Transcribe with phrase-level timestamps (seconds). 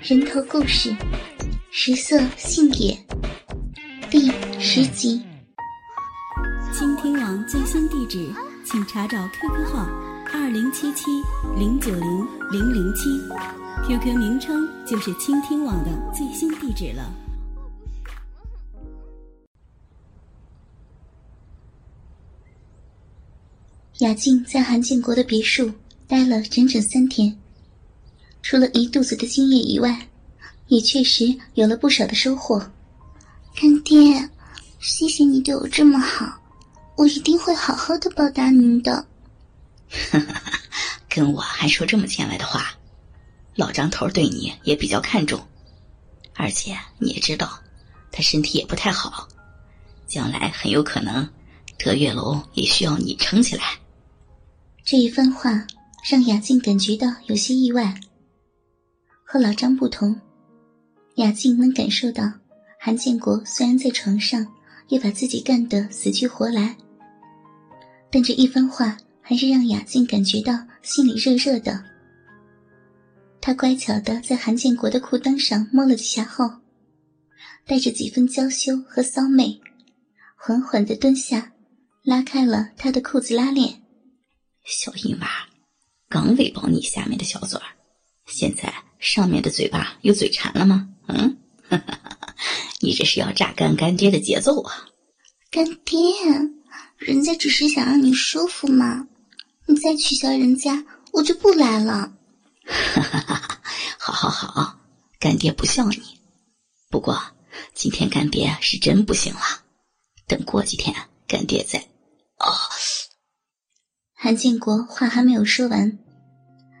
[0.00, 0.94] 人头故事，
[1.72, 2.96] 食色性也，
[4.08, 5.20] 第十集。
[6.72, 8.32] 倾听网最新地址，
[8.64, 9.84] 请查找 QQ 号
[10.32, 11.04] 二零七七
[11.58, 13.10] 零九零零零七
[13.88, 17.12] ，QQ 名称就是倾听网的最新地址了。
[23.98, 25.72] 雅静在韩建国的别墅
[26.06, 27.36] 待了整整三天。
[28.42, 30.08] 除了一肚子的经验以外，
[30.68, 32.58] 也确实有了不少的收获。
[33.54, 34.28] 干爹，
[34.80, 36.40] 谢谢你对我这么好，
[36.96, 39.06] 我一定会好好的报答您的。
[39.90, 40.42] 哈哈
[41.08, 42.74] 跟我还说这么见外的话，
[43.54, 45.40] 老张头对你也比较看重，
[46.34, 47.58] 而且你也知道，
[48.12, 49.26] 他身体也不太好，
[50.06, 51.28] 将来很有可能
[51.78, 53.64] 德月楼也需要你撑起来。
[54.84, 55.66] 这一番话
[56.08, 57.98] 让雅静感觉到有些意外。
[59.30, 60.18] 和老张不同，
[61.16, 62.32] 雅静能感受到
[62.80, 64.54] 韩建国虽然在床上
[64.88, 66.74] 也把自己干得死去活来，
[68.10, 71.84] 但这一番话还是让雅静感觉到心里热热的。
[73.38, 76.50] 他乖巧的在韩建国的裤裆上摸了几下后，
[77.66, 79.60] 带着几分娇羞和骚媚，
[80.38, 81.52] 缓缓的蹲下，
[82.02, 83.82] 拉开了他的裤子拉链。
[84.64, 85.28] 小淫娃，
[86.08, 87.66] 刚喂饱你下面的小嘴儿，
[88.24, 88.72] 现在。
[88.98, 90.88] 上面的嘴巴有嘴馋了吗？
[91.06, 91.36] 嗯，
[92.80, 94.88] 你这是要榨干干爹的节奏啊！
[95.50, 95.98] 干爹，
[96.96, 99.06] 人家只是想让你舒服嘛，
[99.66, 102.12] 你再取笑人家，我就不来了。
[102.66, 103.60] 哈哈哈
[103.98, 104.78] 好好好，
[105.18, 106.02] 干爹不笑你。
[106.90, 107.20] 不过
[107.74, 109.40] 今天干爹是真不行了，
[110.26, 110.94] 等过几天
[111.26, 111.78] 干爹再……
[112.38, 112.52] 哦。
[114.12, 115.98] 韩建国话还没有说完，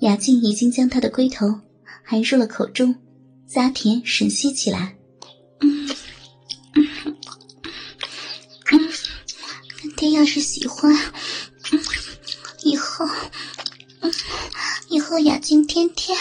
[0.00, 1.60] 雅静已经将他的龟头。
[2.02, 2.94] 含入了口中，
[3.48, 4.96] 咂甜吮吸起来。
[5.60, 5.88] 嗯
[6.74, 7.16] 嗯
[8.72, 8.90] 嗯，
[9.96, 10.92] 爹要是喜欢，
[12.62, 13.08] 以后，
[14.88, 16.18] 以后雅静天天，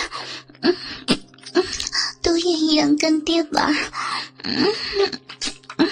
[0.62, 0.76] 嗯
[1.08, 1.64] 嗯，
[2.22, 3.74] 都愿意让干爹玩。
[4.44, 4.68] 嗯
[5.78, 5.90] 嗯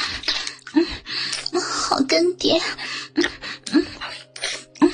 [1.51, 2.61] 嗯，好干爹。
[3.15, 3.25] 嗯
[3.71, 3.85] 嗯
[4.79, 4.91] 嗯，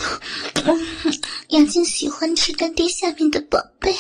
[1.50, 3.96] 雅静喜欢吃干爹下面的宝贝。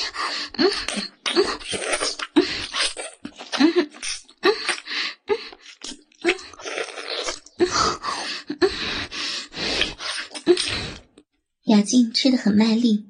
[11.87, 13.05] 雅静吃的很卖力，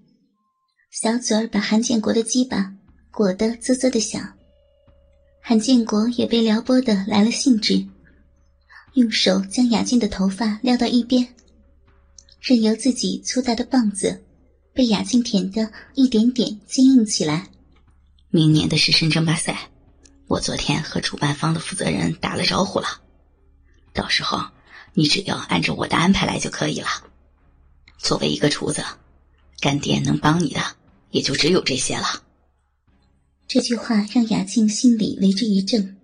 [0.91, 2.71] 小嘴儿把韩建国的鸡巴
[3.09, 4.35] 裹得啧啧的响。
[5.41, 7.83] 韩建国也被撩拨的来了兴致，
[8.93, 11.27] 用手将雅静的头发撩到一边，
[12.39, 14.23] 任由自己粗大的棒子
[14.75, 17.47] 被雅静舔得一点点坚硬起来。
[18.29, 19.71] 明年的师神争霸赛，
[20.27, 22.85] 我昨天和主办方的负责人打了招呼了，
[23.91, 24.39] 到时候
[24.93, 26.87] 你只要按照我的安排来就可以了。
[27.97, 28.83] 作为一个厨子，
[29.59, 30.61] 干爹能帮你的
[31.11, 32.23] 也就只有这些了。
[33.47, 35.95] 这句话让雅静心里为之一怔。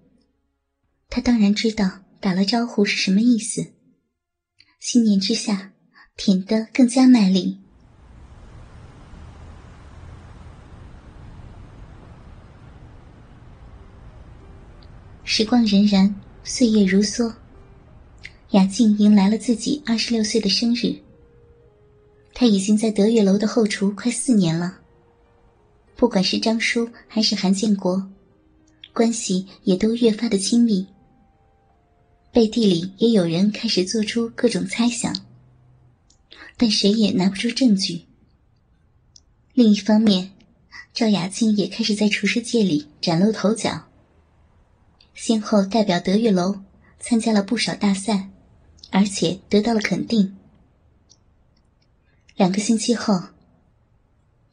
[1.09, 3.73] 她当然知道打了招呼是什么意思，
[4.79, 5.73] 心念之下，
[6.17, 7.59] 舔得更加卖力。
[15.23, 17.33] 时光荏苒，岁月如梭。
[18.51, 21.03] 雅静迎来了自己二十六岁的生日。
[22.43, 24.79] 他已经在德月楼的后厨快四年了。
[25.95, 28.11] 不管是张叔还是韩建国，
[28.91, 30.85] 关系也都越发的亲密。
[32.33, 35.15] 背地里也有人开始做出各种猜想，
[36.57, 38.01] 但谁也拿不出证据。
[39.53, 40.31] 另一方面，
[40.93, 43.85] 赵雅静也开始在厨师界里崭露头角。
[45.15, 46.59] 先后代表德月楼
[46.99, 48.31] 参加了不少大赛，
[48.89, 50.35] 而且得到了肯定。
[52.35, 53.21] 两个星期后，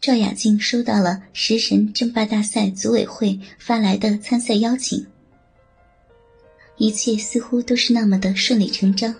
[0.00, 5.06] 赵雅静收到了食神争霸大赛组委会发来的参赛邀请，
[6.76, 9.14] 一切似乎都是那么的顺理成章。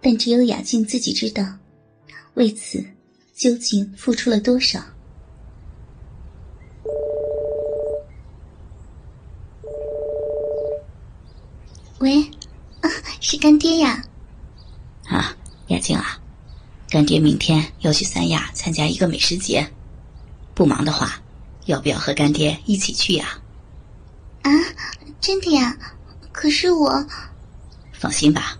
[0.00, 1.58] 但只有雅静自己知道，
[2.34, 2.82] 为此
[3.34, 4.82] 究竟付出了多少。
[11.98, 12.22] 喂，
[12.80, 12.88] 啊，
[13.20, 14.02] 是干爹呀！
[15.04, 15.36] 啊，
[15.68, 16.20] 雅静啊，
[16.92, 19.66] 干爹明天要去三亚参加一个美食节，
[20.52, 21.22] 不忙的话，
[21.64, 23.38] 要不要和干爹一起去呀？
[24.42, 24.50] 啊，
[25.18, 25.74] 真的呀？
[26.32, 27.06] 可是我……
[27.94, 28.58] 放心吧，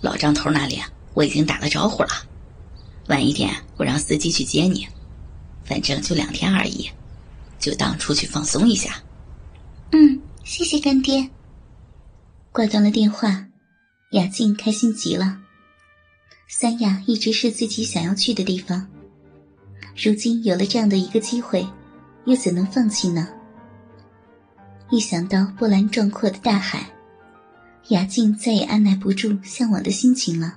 [0.00, 0.80] 老张头那里
[1.12, 2.08] 我已经打了招呼了，
[3.08, 4.88] 晚一点我让司机去接你，
[5.62, 6.90] 反正就两天而已，
[7.58, 9.02] 就当出去放松一下。
[9.92, 11.28] 嗯，谢谢干爹。
[12.52, 13.48] 挂断了电话，
[14.12, 15.40] 雅静开心极了。
[16.48, 18.86] 三亚一直是自己想要去的地方，
[19.96, 21.66] 如今有了这样的一个机会，
[22.24, 23.28] 又怎能放弃呢？
[24.90, 26.88] 一想到波澜壮阔的大海，
[27.88, 30.56] 雅静再也按耐不住向往的心情了。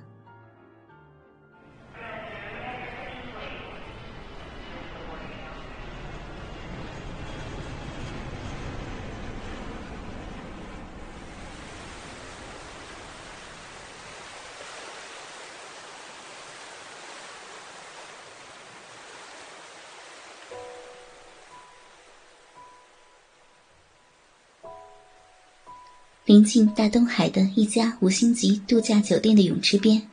[26.26, 30.08] 临近大东海的一家五星级度假酒店的泳池边，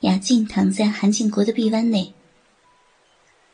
[0.00, 2.14] 雅静躺在韩建国的臂弯内。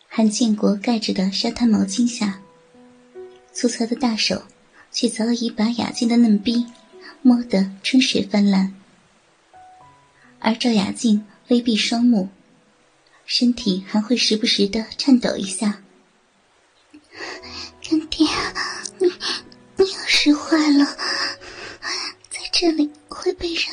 [0.09, 2.41] 韩建国盖着的沙滩毛巾下，
[3.53, 4.43] 粗糙的大手
[4.93, 6.67] 却早已把雅静的嫩逼
[7.23, 8.75] 摸得春水泛滥。
[10.39, 12.29] 而赵雅静微闭双目，
[13.25, 15.83] 身体还会时不时的颤抖一下。
[17.83, 18.27] 干爹，
[18.99, 19.11] 你
[19.77, 20.87] 你要是坏了。
[22.61, 23.67] 这里会被人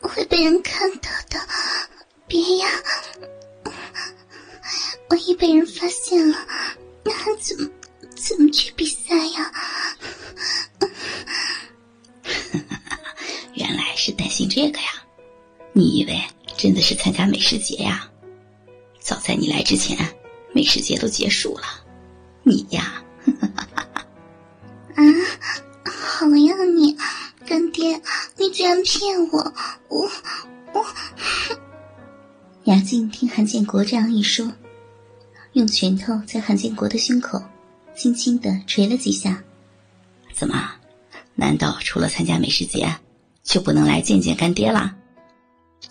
[0.00, 1.38] 会被人看到的，
[2.26, 2.66] 别呀！
[5.10, 6.38] 万一被人发现了，
[7.04, 7.68] 那还怎么
[8.16, 9.52] 怎么去比赛呀？
[13.52, 15.04] 原来是担心这个呀！
[15.74, 16.18] 你以为
[16.56, 18.10] 真的是参加美食节呀？
[19.00, 19.98] 早在你来之前，
[20.54, 21.84] 美食节都结束了。
[22.42, 23.04] 你呀，
[23.54, 23.63] 啊，
[27.54, 28.02] 干爹，
[28.36, 29.54] 你居然骗我！
[29.88, 30.10] 我
[30.72, 30.84] 我。
[32.64, 34.50] 雅静听韩建国这样一说，
[35.52, 37.40] 用拳头在韩建国的胸口
[37.94, 39.40] 轻轻的捶了几下。
[40.32, 40.68] 怎么？
[41.36, 42.92] 难道除了参加美食节，
[43.44, 44.92] 就不能来见见干爹了？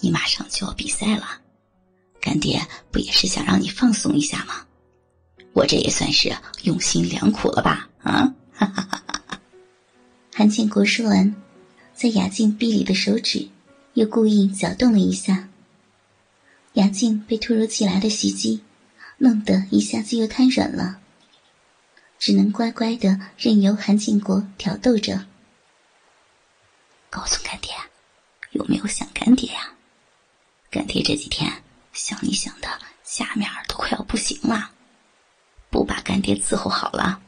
[0.01, 1.25] 你马上就要比赛了，
[2.19, 2.61] 干爹
[2.91, 4.65] 不也是想让你放松一下吗？
[5.53, 7.87] 我这也算是用心良苦了吧？
[8.03, 8.33] 啊！
[10.35, 11.33] 韩建国说完。
[11.95, 13.47] 在雅静臂里的手指，
[13.93, 15.49] 又故意搅动了一下。
[16.73, 18.63] 雅静被突如其来的袭击，
[19.17, 20.99] 弄得一下子又瘫软了，
[22.17, 25.27] 只能乖乖的任由韩建国挑逗着。
[27.09, 27.71] 告诉干爹，
[28.51, 29.71] 有没有想干爹呀？
[30.71, 31.49] 干爹这几天
[31.93, 32.67] 想你想的，
[33.03, 34.71] 下面都快要不行了。
[35.69, 37.21] 不把干爹伺候好了，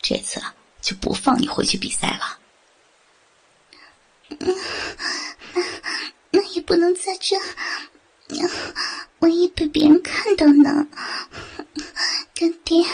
[0.00, 0.40] 这次
[0.80, 2.38] 就不放你回去比赛了。
[4.28, 4.54] 那
[6.30, 7.36] 那也不能在这，
[9.20, 10.88] 万一被别人看到呢？
[12.34, 12.84] 干爹，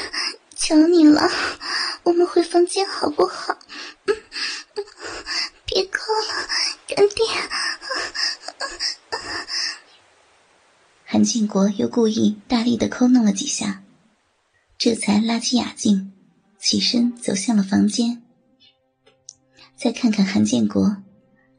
[0.55, 1.29] 求你了，
[2.05, 3.58] 我们回房间好不好？
[5.64, 5.99] 别哭
[6.29, 6.49] 了，
[6.87, 7.25] 干爹。
[11.05, 13.82] 韩建国又故意大力的抠弄了几下，
[14.79, 16.12] 这才拉起雅静，
[16.61, 18.23] 起身走向了房间。
[19.76, 21.02] 再看看韩建国。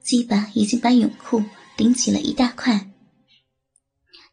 [0.04, 1.42] 鸡巴已经把泳裤
[1.78, 2.92] 顶起了一大块，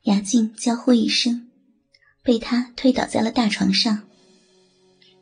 [0.02, 1.48] 雅静娇呼一声，
[2.24, 4.02] 被他推倒在了大床上。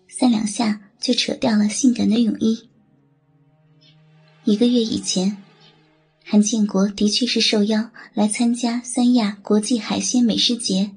[0.09, 2.71] 三两下就扯掉了性感的泳衣。
[4.45, 5.37] 一个月以前，
[6.25, 10.93] 韩建国的确是受邀来参加三亚国际海鲜美食节，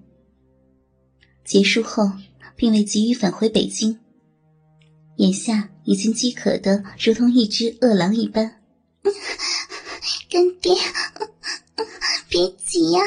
[1.44, 2.10] 结束后
[2.56, 4.00] 并未急于返回北京，
[5.18, 8.61] 眼下已经饥渴的如同一只饿狼一般。
[10.30, 10.76] 干爹，
[12.30, 13.02] 别急呀，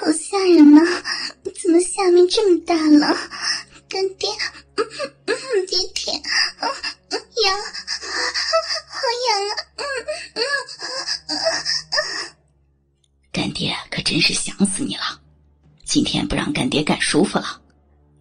[0.00, 0.82] 好吓人呐！
[1.62, 3.16] 怎么下面这么大了？
[3.88, 4.28] 干爹，
[4.74, 6.20] 别舔，
[7.44, 7.58] 痒，
[8.88, 9.82] 好痒啊！
[13.32, 15.20] 干爹可真是想死你了，
[15.84, 17.62] 今天不让干爹干舒服了，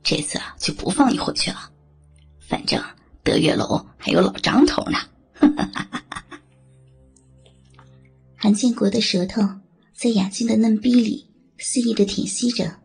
[0.04, 1.72] 这次就不放你回去了。
[2.52, 2.84] 反正
[3.24, 5.00] 德月楼还有老张头呢。
[8.36, 9.42] 韩建国的舌头
[9.96, 12.82] 在雅静的嫩逼里肆意的舔吸着，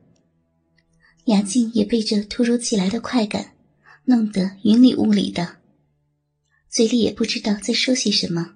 [1.25, 3.57] 雅静也被这突如其来的快感
[4.05, 5.57] 弄得云里雾里的，
[6.71, 8.55] 嘴里也不知道在说些什么。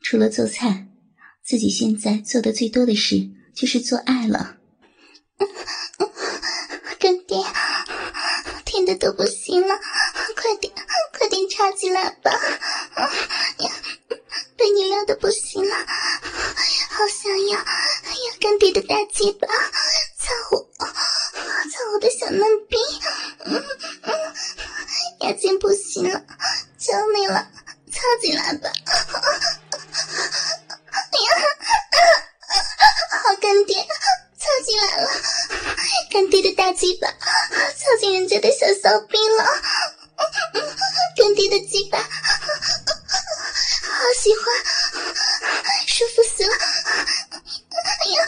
[0.00, 0.86] 除了做菜，
[1.42, 4.58] 自己现在做的最多的事就是做爱了。
[7.00, 7.38] 干爹。
[8.64, 9.74] 甜的都不行了，
[11.64, 12.30] 插进来吧！
[12.30, 12.38] 呀，
[14.54, 15.74] 被你撩的不行了，
[16.90, 17.64] 好想要，要
[18.38, 19.48] 干爹的大鸡巴，
[22.34, 22.76] 么逼？
[23.46, 23.64] 嗯
[24.02, 24.12] 嗯，
[25.20, 26.22] 雅静不行了，
[26.78, 27.48] 求你了，
[27.90, 28.68] 操进来吧！
[28.68, 28.74] 呀，
[33.22, 33.82] 好干爹，
[34.38, 35.08] 操进来了！
[36.12, 39.44] 干爹的大鸡巴操进人家的小骚逼了，
[41.24, 42.06] 干爹的鸡巴好
[44.14, 44.44] 喜欢，
[45.86, 46.52] 舒服死了！
[46.52, 48.18] 哎呀！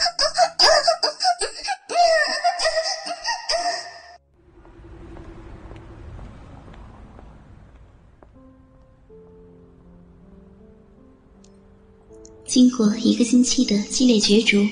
[12.47, 14.67] 经过一个星期的激烈角逐，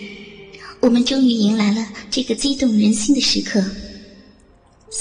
[0.79, 3.63] 我们终于迎来了这个激动人心的时刻。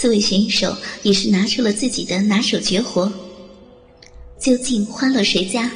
[0.05, 3.11] 四位选手也是拿出了自己的拿手绝活。
[4.39, 5.71] 究竟欢乐谁家？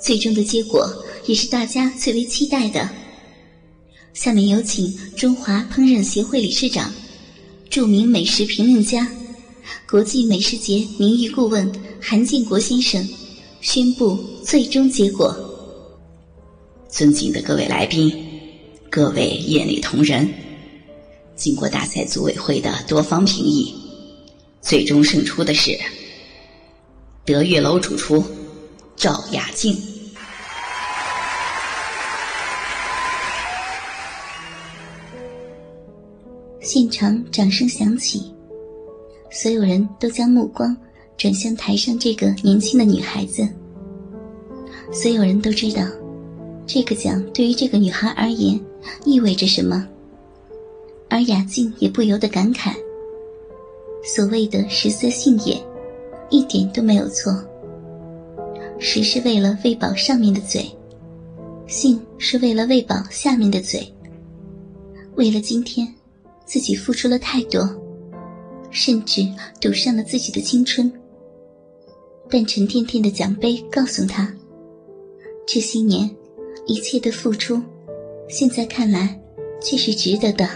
[0.00, 0.92] 最终的结果
[1.26, 2.90] 也是大家最为期待的。
[4.14, 6.92] 下面有请中华烹饪协会理事长、
[7.68, 9.08] 著名美食评论家、
[9.88, 11.72] 国际美食节名誉顾问
[12.02, 13.08] 韩建国先生
[13.60, 15.32] 宣布最终结果。
[16.88, 18.12] 尊敬的各位来宾，
[18.90, 20.28] 各位业内同仁，
[21.40, 23.74] 经过大赛组委会的多方评议，
[24.60, 25.74] 最终胜出的是
[27.24, 28.22] 德月楼主厨
[28.94, 29.74] 赵雅静。
[36.60, 38.30] 现场掌声响起，
[39.32, 40.76] 所有人都将目光
[41.16, 43.48] 转向台上这个年轻的女孩子。
[44.92, 45.82] 所有人都知道。
[46.66, 48.60] 这个奖对于这个女孩而言
[49.04, 49.88] 意味着什么？
[51.10, 52.72] 而雅静也不由得感慨：
[54.02, 55.60] 所谓的食色性也，
[56.30, 57.32] 一点都没有错。
[58.78, 60.64] 食是为了喂饱上面的嘴，
[61.66, 63.86] 性是为了喂饱下面的嘴。
[65.16, 65.92] 为了今天，
[66.46, 67.68] 自己付出了太多，
[68.70, 69.26] 甚至
[69.60, 70.90] 赌上了自己的青春。
[72.30, 74.32] 但沉甸甸的奖杯告诉他：
[75.46, 76.08] 这些年。
[76.66, 77.60] 一切的付出，
[78.28, 79.18] 现在看来
[79.60, 80.48] 却是值得的。